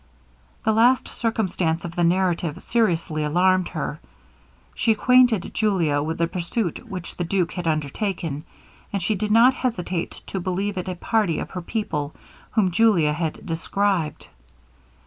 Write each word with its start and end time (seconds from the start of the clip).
The 0.65 0.71
last 0.73 1.09
circumstance 1.09 1.85
of 1.85 1.95
the 1.95 2.03
narrative 2.03 2.59
seriously 2.63 3.23
alarmed 3.23 3.67
her. 3.67 3.99
She 4.73 4.93
acquainted 4.93 5.51
Julia 5.53 6.01
with 6.01 6.17
the 6.17 6.25
pursuit 6.25 6.89
which 6.89 7.17
the 7.17 7.23
duke 7.23 7.51
had 7.51 7.67
undertaken; 7.67 8.43
and 8.91 8.99
she 8.99 9.13
did 9.13 9.29
not 9.29 9.53
hesitate 9.53 10.23
to 10.25 10.39
believe 10.39 10.79
it 10.79 10.89
a 10.89 10.95
party 10.95 11.37
of 11.37 11.51
his 11.51 11.63
people 11.67 12.15
whom 12.53 12.71
Julia 12.71 13.13
had 13.13 13.45
described. 13.45 14.27